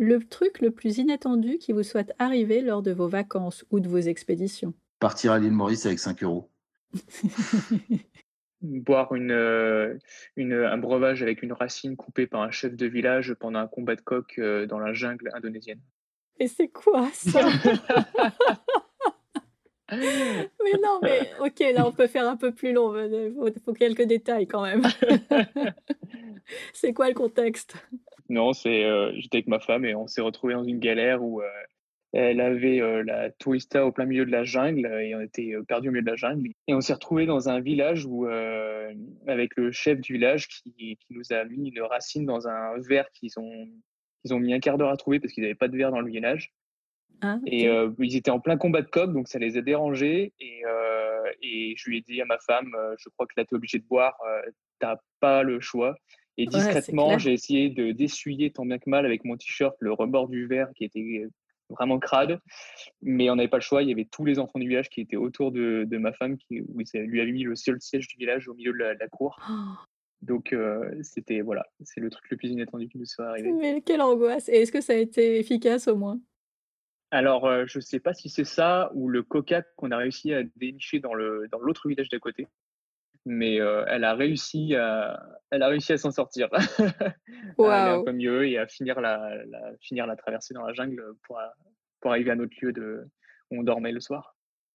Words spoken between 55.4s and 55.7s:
le